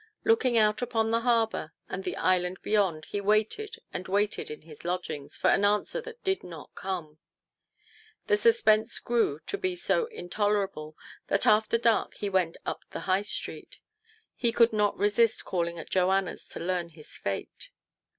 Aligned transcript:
Looking 0.23 0.57
out 0.57 0.81
upon 0.81 1.11
the 1.11 1.21
harbour 1.21 1.73
and 1.87 2.03
the 2.03 2.15
island 2.17 2.57
beyond 2.63 3.05
he 3.05 3.21
waited 3.21 3.75
and 3.93 4.07
waited 4.07 4.49
in 4.49 4.63
his 4.63 4.83
lodgings 4.83 5.37
for 5.37 5.49
an 5.51 5.63
answer 5.63 6.01
that 6.01 6.23
did 6.23 6.43
not 6.43 6.73
come. 6.73 7.19
The 8.25 8.35
suspense 8.35 8.97
grew 8.97 9.37
to 9.45 9.59
be 9.59 9.75
so 9.75 10.07
intolerable 10.07 10.97
that 11.27 11.45
after 11.45 11.77
dark 11.77 12.15
he 12.15 12.29
went 12.31 12.57
up 12.65 12.81
the 12.89 13.01
High 13.01 13.21
Street. 13.21 13.77
He 14.33 14.51
could 14.51 14.73
not 14.73 14.97
resist 14.97 15.45
calling 15.45 15.77
at 15.77 15.91
Joanna's 15.91 16.47
to 16.47 16.59
learn 16.59 16.89
his 16.89 17.15
fate. 17.15 17.69